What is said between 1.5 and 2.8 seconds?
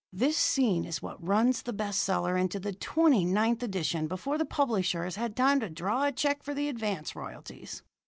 the best seller into the